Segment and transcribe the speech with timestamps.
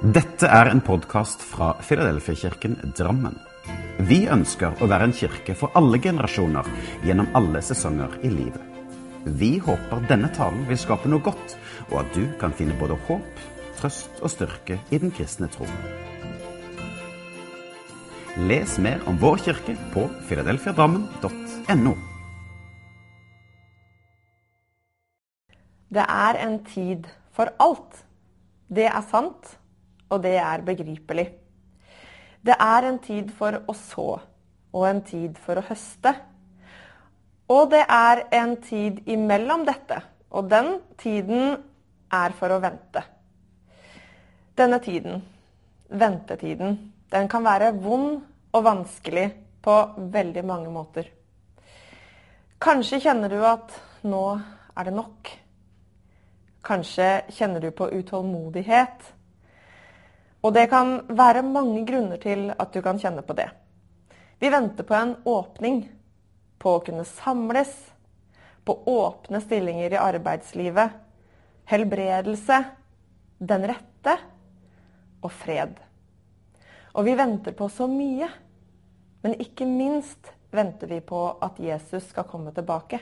[0.00, 3.34] Dette er en podkast fra Filadelfia-kirken Drammen.
[4.08, 6.70] Vi ønsker å være en kirke for alle generasjoner
[7.04, 8.64] gjennom alle sesonger i livet.
[9.26, 11.52] Vi håper denne talen vil skape noe godt,
[11.90, 13.44] og at du kan finne både håp,
[13.76, 15.68] trøst og styrke i den kristne tro.
[18.48, 21.96] Les mer om vår kirke på filadelfiadrammen.no.
[25.92, 28.06] Det er en tid for alt.
[28.72, 29.58] Det er sant,
[30.10, 31.26] og det er begripelig.
[32.42, 34.10] Det er en tid for å så,
[34.72, 36.14] og en tid for å høste.
[37.50, 40.00] Og det er en tid imellom dette,
[40.30, 41.56] og den tiden
[42.14, 43.02] er for å vente.
[44.56, 45.22] Denne tiden,
[45.88, 46.76] ventetiden,
[47.10, 48.20] den kan være vond
[48.52, 49.28] og vanskelig
[49.62, 49.76] på
[50.12, 51.06] veldig mange måter.
[52.60, 53.72] Kanskje kjenner du at
[54.04, 54.24] nå
[54.76, 55.30] er det nok.
[56.66, 59.06] Kanskje kjenner du på utålmodighet.
[60.40, 63.50] Og det kan være mange grunner til at du kan kjenne på det.
[64.40, 65.82] Vi venter på en åpning,
[66.60, 67.72] på å kunne samles,
[68.64, 70.96] på åpne stillinger i arbeidslivet,
[71.68, 72.62] helbredelse,
[73.40, 74.16] den rette
[75.20, 75.76] og fred.
[76.96, 78.28] Og vi venter på så mye,
[79.20, 83.00] men ikke minst venter vi på at Jesus skal komme tilbake.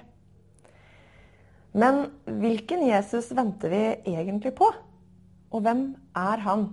[1.79, 3.83] Men hvilken Jesus venter vi
[4.17, 4.69] egentlig på?
[5.55, 6.69] Og hvem er han?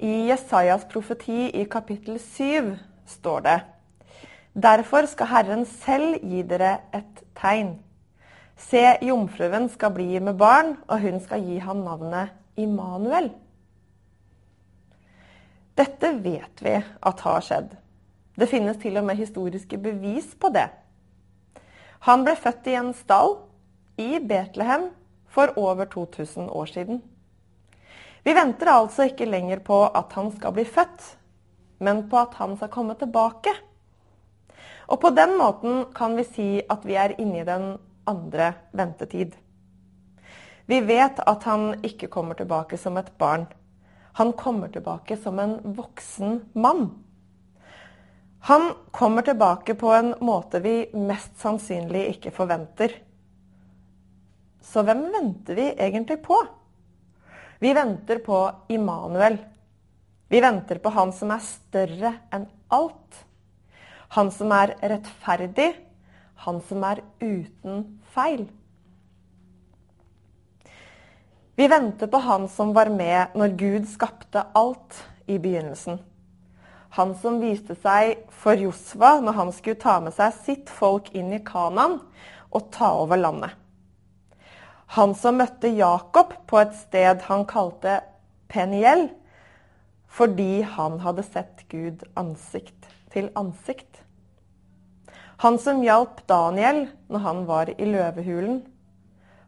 [0.00, 3.56] I Jesajas profeti i kapittel 7 står det
[4.56, 7.74] Derfor skal Herren selv gi dere et tegn.
[8.56, 13.28] Se, jomfruen skal bli med barn, og hun skal gi ham navnet Immanuel.
[15.76, 17.76] Dette vet vi at har skjedd.
[18.40, 20.70] Det finnes til og med historiske bevis på det.
[22.08, 23.36] Han ble født i en stall
[24.00, 24.88] i Betlehem
[25.28, 27.02] for over 2000 år siden.
[28.22, 31.04] Vi venter altså ikke lenger på at han skal bli født,
[31.80, 33.54] men på at han skal komme tilbake.
[34.90, 37.72] Og på den måten kan vi si at vi er inne i den
[38.10, 39.36] andre ventetid.
[40.70, 43.46] Vi vet at han ikke kommer tilbake som et barn.
[44.18, 46.90] Han kommer tilbake som en voksen mann.
[48.40, 52.94] Han kommer tilbake på en måte vi mest sannsynlig ikke forventer.
[54.62, 56.38] Så hvem venter vi egentlig på?
[57.60, 59.36] Vi venter på Immanuel.
[60.28, 63.18] Vi venter på han som er større enn alt.
[64.16, 65.74] Han som er rettferdig.
[66.46, 67.84] Han som er uten
[68.14, 68.46] feil.
[71.60, 76.00] Vi venter på han som var med når Gud skapte alt i begynnelsen.
[76.96, 81.28] Han som viste seg for Josva når han skulle ta med seg sitt folk inn
[81.36, 82.00] i Kanan
[82.48, 83.59] og ta over landet.
[84.96, 88.00] Han som møtte Jakob på et sted han kalte
[88.50, 89.08] Peniel,
[90.10, 94.02] fordi han hadde sett Gud ansikt til ansikt.
[95.40, 98.64] Han som hjalp Daniel når han var i løvehulen.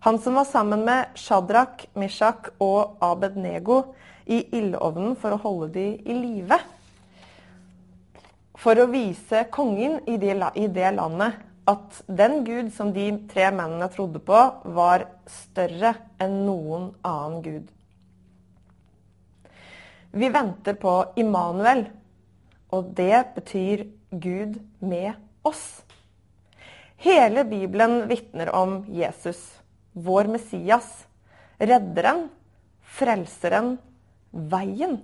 [0.07, 3.83] Han som var sammen med Shadrach, Mishak og Abednego
[4.27, 6.59] i ildovnen for å holde de i live
[8.63, 10.37] for å vise kongen i det,
[10.95, 14.39] landet at den gud som de tre mennene trodde på,
[14.75, 17.69] var større enn noen annen gud.
[20.13, 21.87] Vi venter på Immanuel,
[22.73, 25.15] og det betyr Gud med
[25.47, 25.83] oss.
[27.03, 29.41] Hele Bibelen vitner om Jesus,
[29.93, 30.91] vår Messias,
[31.59, 32.27] redderen,
[32.99, 33.77] frelseren,
[34.33, 34.99] veien.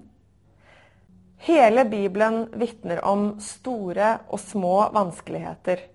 [1.49, 5.87] Hele Bibelen vitner om store og små vanskeligheter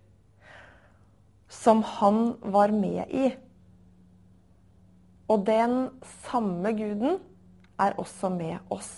[1.53, 3.29] som han var med i.
[5.29, 5.89] Og den
[6.25, 7.19] samme guden
[7.79, 8.91] er også med oss.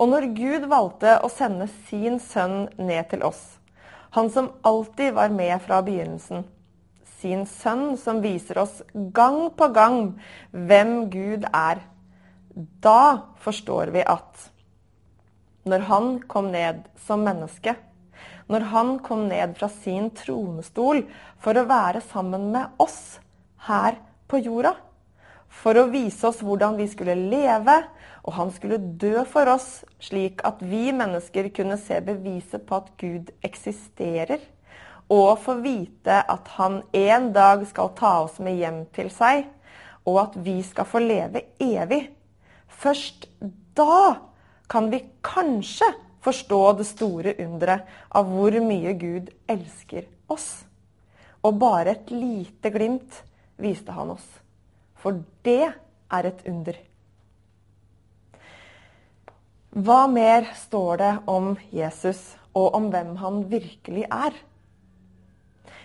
[0.00, 3.42] Og når Gud valgte å sende sin sønn ned til oss,
[4.12, 6.42] han som alltid var med fra begynnelsen,
[7.22, 8.80] sin sønn som viser oss
[9.14, 10.00] gang på gang
[10.50, 11.84] hvem Gud er,
[12.82, 14.48] da forstår vi at
[15.70, 17.76] når han kom ned som menneske,
[18.50, 21.04] når han kom ned fra sin tronestol
[21.42, 23.18] for å være sammen med oss
[23.68, 23.98] her
[24.30, 24.74] på jorda,
[25.52, 27.76] for å vise oss hvordan vi skulle leve,
[28.22, 32.90] og han skulle dø for oss, slik at vi mennesker kunne se beviset på at
[33.00, 34.40] Gud eksisterer,
[35.12, 39.44] og få vite at han en dag skal ta oss med hjem til seg,
[40.08, 42.06] og at vi skal få leve evig.
[42.82, 43.28] Først
[43.76, 44.16] da
[44.72, 45.90] kan vi kanskje
[46.22, 50.64] forstå det store underet av hvor mye Gud elsker oss.
[51.42, 53.22] Og bare et lite glimt
[53.62, 54.26] viste han oss.
[55.02, 55.72] For det
[56.12, 56.78] er et under
[59.72, 62.20] Hva mer står det om Jesus
[62.52, 64.34] og om hvem han virkelig er?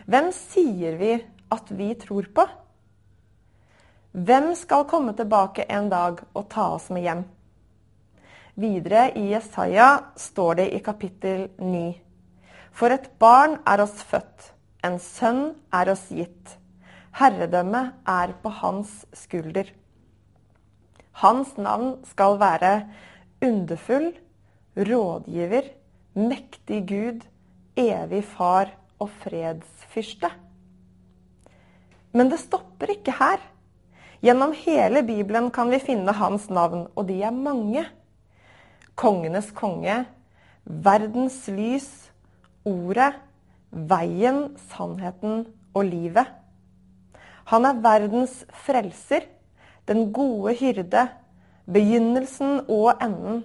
[0.08, 1.14] Hvem sier vi
[1.56, 2.44] at vi tror på?
[4.12, 7.24] Hvem skal komme tilbake en dag og ta oss med hjem?
[8.58, 11.92] Videre i Jesaja står det i kapittel 9.
[12.74, 14.48] For et barn er oss født,
[14.82, 16.56] en sønn er oss gitt.
[17.20, 19.70] Herredømmet er på hans skulder.
[21.22, 22.72] Hans navn skal være
[23.46, 24.08] underfull,
[24.74, 25.70] rådgiver,
[26.18, 27.22] mektig Gud,
[27.78, 30.32] evig far og fredsfyrste.
[32.18, 33.38] Men det stopper ikke her.
[34.26, 37.86] Gjennom hele Bibelen kan vi finne hans navn, og de er mange.
[38.98, 40.08] Kongenes konge,
[40.66, 41.86] verdens lys,
[42.66, 43.12] ordet,
[43.70, 45.44] veien, sannheten
[45.78, 46.32] og livet.
[47.52, 49.28] Han er verdens frelser,
[49.86, 51.04] den gode hyrde,
[51.70, 53.44] begynnelsen og enden,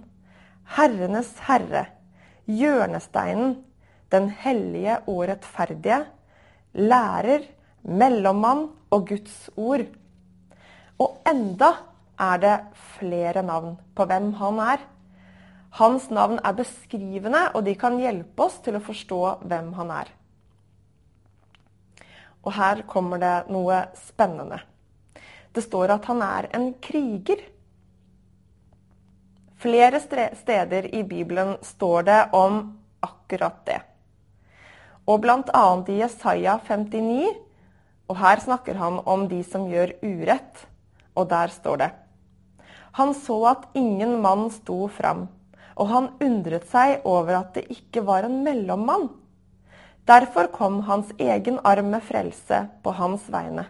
[0.72, 1.84] herrenes herre,
[2.49, 3.58] hjørnesteinen,
[4.08, 6.00] den hellige og rettferdige,
[6.72, 7.44] lærer,
[7.84, 9.84] mellommann og Guds ord.
[10.96, 11.75] Og enda
[12.16, 12.56] er det
[12.96, 14.88] flere navn på hvem han er.
[15.79, 20.11] Hans navn er beskrivende, og de kan hjelpe oss til å forstå hvem han er.
[22.43, 24.59] Og her kommer det noe spennende.
[25.53, 27.41] Det står at han er en kriger.
[29.63, 32.63] Flere steder i Bibelen står det om
[33.01, 33.81] akkurat det.
[35.07, 35.67] Og bl.a.
[35.89, 37.33] i Jesaja 59,
[38.11, 40.67] og her snakker han om de som gjør urett,
[41.15, 41.91] og der står det
[42.99, 45.29] Han så at ingen mann sto fram,
[45.77, 49.11] og han undret seg over at det ikke var en mellommann.
[50.09, 53.69] Derfor kom hans egen arm med frelse på hans vegne.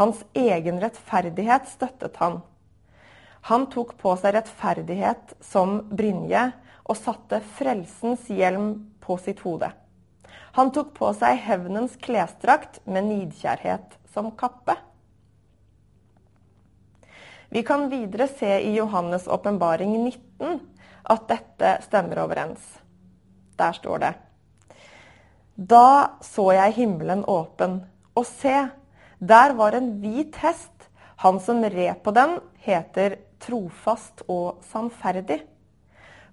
[0.00, 2.40] Hans egen rettferdighet støttet han.
[3.50, 6.48] Han tok på seg rettferdighet som brynje
[6.82, 8.72] og satte frelsens hjelm
[9.02, 9.68] på sitt hode.
[10.56, 14.76] Han tok på seg hevnens klesdrakt med nidkjærhet som kappe.
[17.52, 20.60] Vi kan videre se i Johannes' åpenbaring 19
[21.10, 22.60] at dette stemmer overens.
[23.58, 24.12] Der står det
[25.56, 27.82] Da så jeg himmelen åpen,
[28.14, 28.68] og se,
[29.20, 30.88] der var en hvit hest.
[31.22, 35.42] Han som red på den, heter trofast og sannferdig.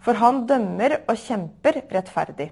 [0.02, 2.50] For han dømmer og kjemper rettferdig.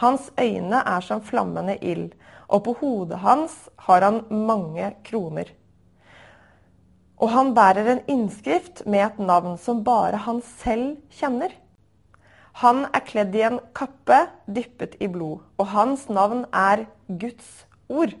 [0.00, 2.12] Hans øyne er som flammende ild,
[2.48, 3.56] og på hodet hans
[3.86, 5.50] har han mange kroner.
[7.20, 11.52] Og han bærer en innskrift med et navn som bare han selv kjenner.
[12.64, 18.16] Han er kledd i en kappe dyppet i blod, og hans navn er Guds ord.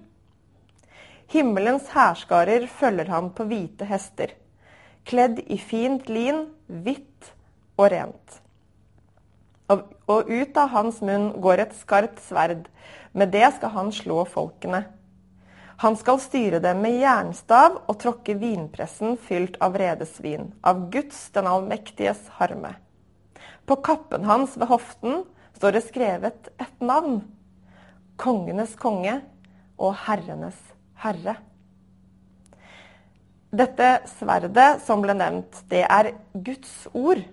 [1.30, 4.36] Himmelens hærskarer følger ham på hvite hester
[5.10, 7.32] kledd i fint lin, hvitt
[7.78, 8.38] og rent.
[9.70, 12.64] Og ut av hans munn går et skarpt sverd.
[13.14, 14.84] Med det skal han slå folkene.
[15.80, 21.48] Han skal styre dem med jernstav og tråkke vinpressen fylt av vredesvin, av Guds den
[21.48, 22.74] allmektiges harme.
[23.64, 25.22] På kappen hans ved hoften
[25.56, 27.22] står det skrevet et navn.
[28.20, 29.22] Kongenes konge
[29.80, 30.58] og herrenes
[31.00, 31.38] herre.
[33.48, 33.88] Dette
[34.18, 37.24] sverdet som ble nevnt, det er Guds ord.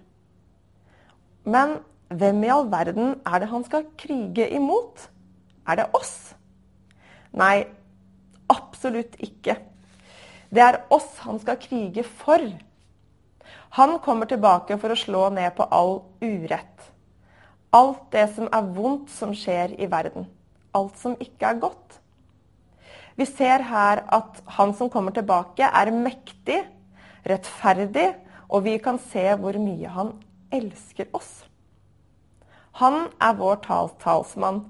[1.43, 5.09] Men hvem i all verden er det han skal krige imot?
[5.67, 6.15] Er det oss?
[7.35, 7.67] Nei,
[8.51, 9.57] absolutt ikke.
[10.49, 12.43] Det er oss han skal krige for.
[13.77, 16.87] Han kommer tilbake for å slå ned på all urett.
[17.75, 20.29] Alt det som er vondt som skjer i verden.
[20.77, 21.99] Alt som ikke er godt.
[23.17, 26.61] Vi ser her at han som kommer tilbake, er mektig,
[27.25, 28.11] rettferdig,
[28.47, 30.13] og vi kan se hvor mye han
[30.53, 31.41] elsker oss.
[32.77, 34.61] Han er vår talsmann.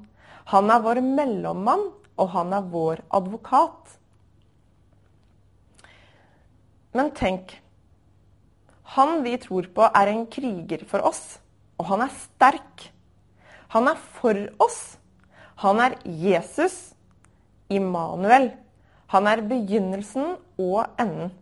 [0.47, 3.95] Han er vår mellommann, og han er vår advokat.
[6.97, 7.55] Men tenk.
[8.97, 11.39] Han vi tror på, er en kriger for oss,
[11.77, 12.87] og han er sterk.
[13.75, 14.97] Han er for oss.
[15.61, 16.93] Han er Jesus
[17.69, 18.51] Immanuel.
[19.11, 21.33] Han er begynnelsen og enden.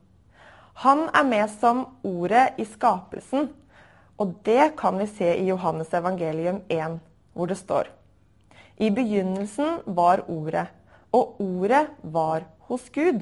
[0.82, 3.52] Han er med som ordet i skapelsen.
[4.20, 7.00] Og det kan vi se i Johannes evangelium 1,
[7.34, 7.92] hvor det står
[8.78, 10.68] I begynnelsen var ordet,
[11.16, 13.22] og ordet var hos Gud.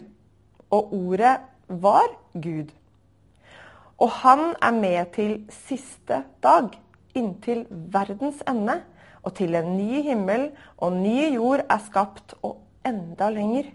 [0.74, 2.72] Og ordet var Gud.
[4.01, 6.74] Og han er med til siste dag,
[7.13, 8.79] inntil verdens ende,
[9.24, 13.69] og til en ny himmel og ny jord er skapt, og enda lenger.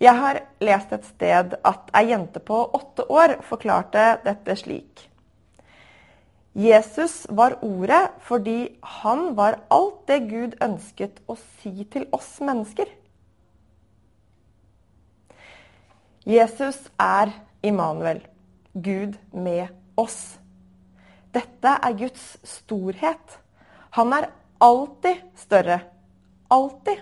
[0.00, 5.09] Jeg har lest et sted at ei jente på åtte år forklarte dette slik.
[6.54, 12.90] Jesus var ordet fordi han var alt det Gud ønsket å si til oss mennesker.
[16.26, 17.30] Jesus er
[17.62, 18.20] Immanuel,
[18.74, 20.40] Gud med oss.
[21.30, 23.38] Dette er Guds storhet.
[23.94, 24.28] Han er
[24.60, 25.80] alltid større.
[26.50, 26.98] Alltid.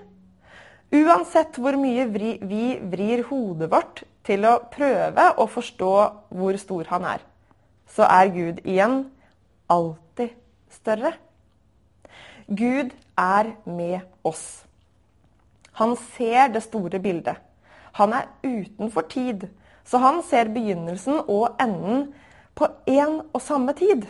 [0.92, 5.94] Uansett hvor mye vri, vi vrir hodet vårt til å prøve å forstå
[6.36, 7.24] hvor stor han er,
[7.88, 9.06] så er Gud igjen
[9.68, 10.34] alltid
[10.70, 11.12] større.
[12.46, 14.64] Gud er med oss.
[15.78, 17.36] Han ser det store bildet.
[17.98, 19.48] Han er utenfor tid,
[19.84, 22.08] så han ser begynnelsen og enden
[22.58, 24.06] på én og samme tid.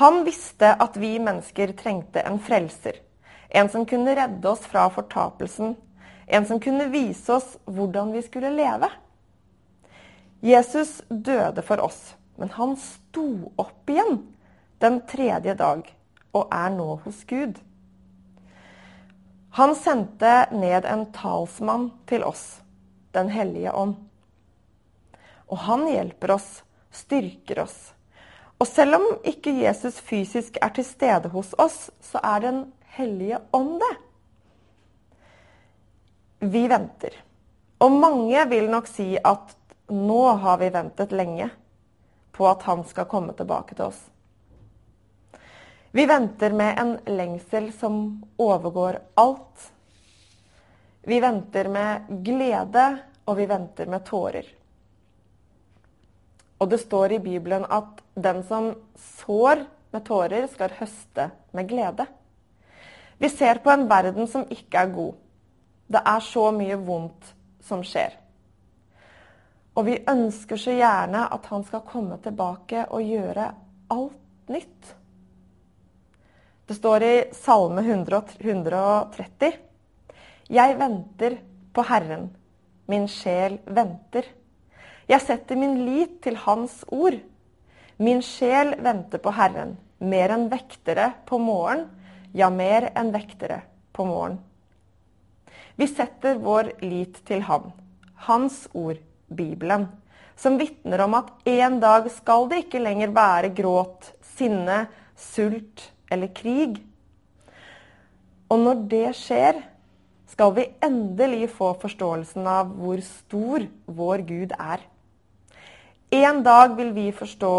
[0.00, 2.98] Han visste at vi mennesker trengte en frelser.
[3.50, 5.74] En som kunne redde oss fra fortapelsen.
[6.26, 8.90] En som kunne vise oss hvordan vi skulle leve.
[10.40, 14.22] Jesus døde for oss, men han sto opp igjen
[14.80, 15.84] den tredje dag
[16.32, 17.58] og er nå hos Gud.
[19.58, 22.62] Han sendte ned en talsmann til oss,
[23.12, 23.96] Den hellige ånd.
[25.50, 26.62] Og han hjelper oss,
[26.94, 27.78] styrker oss.
[28.62, 32.60] Og selv om ikke Jesus fysisk er til stede hos oss, så er Den
[32.96, 33.94] hellige ånd det.
[36.40, 37.18] Vi venter.
[37.80, 39.56] Og mange vil nok si at
[39.90, 41.50] nå har vi ventet lenge
[42.40, 44.00] på at han skal komme tilbake til oss.
[45.92, 49.66] Vi venter med en lengsel som overgår alt.
[51.04, 52.86] Vi venter med glede,
[53.28, 54.48] og vi venter med tårer.
[56.60, 62.06] Og det står i Bibelen at den som sår med tårer, skal høste med glede.
[63.18, 65.14] Vi ser på en verden som ikke er god.
[65.90, 67.34] Det er så mye vondt
[67.66, 68.14] som skjer.
[69.78, 73.46] Og vi ønsker så gjerne at han skal komme tilbake og gjøre
[73.94, 74.94] alt nytt.
[76.66, 79.56] Det står i Salme 130.
[80.50, 81.38] Jeg venter
[81.74, 82.28] på Herren.
[82.90, 84.26] Min sjel venter.
[85.10, 87.18] Jeg setter min lit til Hans ord.
[87.98, 91.82] Min sjel venter på Herren, mer enn vektere på morgen,
[92.32, 93.58] ja, mer enn vektere
[93.92, 94.38] på morgen.
[95.76, 97.72] Vi setter vår lit til Han,
[98.30, 99.86] Hans ord, Bibelen,
[100.36, 104.84] som vitner om at en dag skal det ikke lenger være gråt, sinne,
[105.16, 106.80] sult, eller krig.
[108.50, 109.60] Og når det skjer,
[110.30, 114.82] skal vi endelig få forståelsen av hvor stor vår Gud er.
[116.10, 117.54] En dag vil vi forstå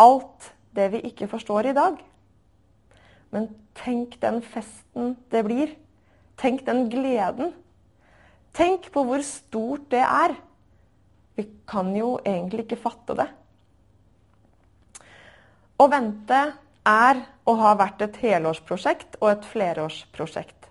[0.00, 1.98] alt det vi ikke forstår i dag.
[3.32, 5.74] Men tenk den festen det blir.
[6.40, 7.52] Tenk den gleden.
[8.56, 10.36] Tenk på hvor stort det er.
[11.36, 13.26] Vi kan jo egentlig ikke fatte det.
[15.76, 16.38] Å vente
[16.88, 20.70] er og har vært et helårsprosjekt og et flerårsprosjekt.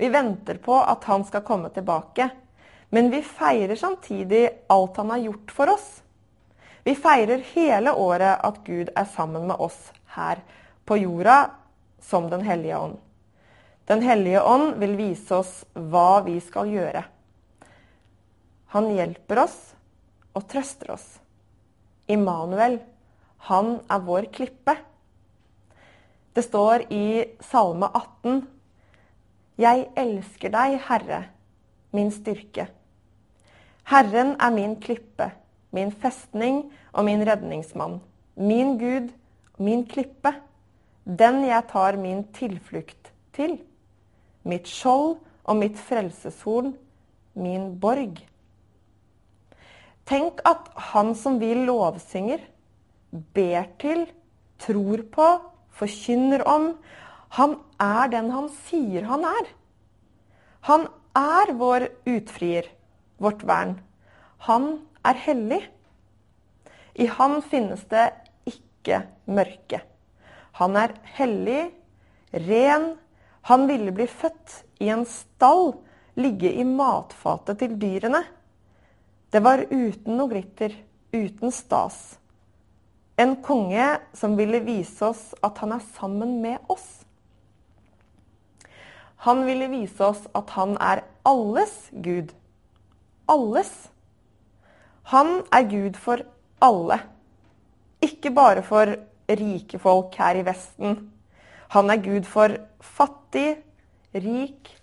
[0.00, 2.30] Vi venter på at han skal komme tilbake,
[2.90, 5.88] men vi feirer samtidig alt han har gjort for oss.
[6.82, 9.78] Vi feirer hele året at Gud er sammen med oss
[10.16, 10.40] her
[10.88, 11.50] på jorda
[12.00, 12.96] som Den hellige ånd.
[13.86, 17.04] Den hellige ånd vil vise oss hva vi skal gjøre.
[18.70, 19.58] Han hjelper oss
[20.36, 21.06] og trøster oss.
[22.10, 22.78] Immanuel,
[23.50, 24.76] han er vår klippe.
[26.34, 28.44] Det står i Salme 18.:
[29.58, 31.24] Jeg elsker deg, Herre,
[31.90, 32.68] min styrke.
[33.90, 35.32] Herren er min klippe,
[35.74, 36.62] min festning
[36.92, 37.98] og min redningsmann.
[38.36, 39.10] Min Gud,
[39.58, 40.34] min klippe,
[41.04, 43.58] den jeg tar min tilflukt til.
[44.44, 46.76] Mitt skjold og mitt frelseshorn,
[47.34, 48.29] min borg.
[50.10, 52.40] Tenk at han som vi lovsynger,
[53.34, 54.08] ber til,
[54.58, 55.26] tror på
[55.78, 56.72] forkynner om.
[57.38, 59.50] Han er den han sier han er.
[60.66, 62.66] Han er vår utfrier,
[63.22, 63.76] vårt vern.
[64.48, 65.60] Han er hellig.
[66.98, 68.10] I han finnes det
[68.50, 69.84] ikke mørke.
[70.58, 71.70] Han er hellig,
[72.34, 72.90] ren.
[73.46, 75.72] Han ville bli født i en stall,
[76.18, 78.24] ligge i matfatet til dyrene.
[79.30, 80.72] Det var uten noe glitter,
[81.14, 82.18] uten stas.
[83.14, 86.88] En konge som ville vise oss at han er sammen med oss.
[89.22, 92.32] Han ville vise oss at han er alles Gud.
[93.30, 93.70] Alles.
[95.14, 96.24] Han er Gud for
[96.64, 96.98] alle.
[98.02, 98.96] Ikke bare for
[99.30, 100.98] rike folk her i Vesten.
[101.76, 103.60] Han er Gud for fattig,
[104.14, 104.76] rik,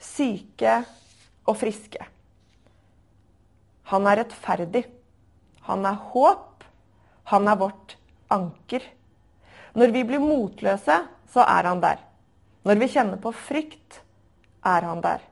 [0.00, 0.84] syke
[1.44, 2.15] og friske.
[3.92, 4.86] Han er rettferdig.
[5.66, 6.56] Han er håp
[7.26, 7.96] han er vårt
[8.30, 8.82] anker.
[9.74, 11.00] Når vi blir motløse,
[11.32, 11.98] så er han der.
[12.66, 14.00] Når vi kjenner på frykt,
[14.66, 15.24] er han der.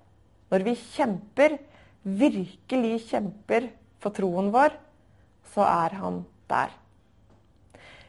[0.50, 1.54] Når vi kjemper,
[2.02, 3.70] virkelig kjemper
[4.02, 4.74] for troen vår,
[5.54, 6.74] så er han der.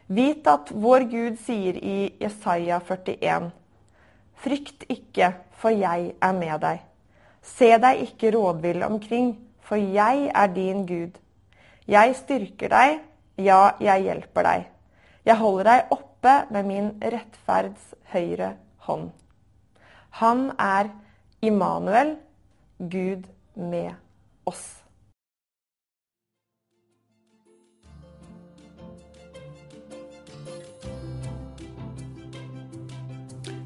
[0.10, 3.52] Vit at vår Gud sier i Jesaja 41.:
[4.42, 6.82] Frykt ikke, for jeg er med deg.
[7.42, 9.36] Se deg ikke rådvill omkring,
[9.66, 11.18] for jeg er din Gud.
[11.88, 13.00] Jeg styrker deg,
[13.38, 14.68] ja, jeg hjelper deg.
[15.26, 18.56] Jeg holder deg oppe med min rettferds høyre
[18.86, 19.10] hånd.
[20.22, 20.90] Han er
[21.42, 22.16] Immanuel,
[22.80, 23.94] Gud med
[24.46, 24.85] oss.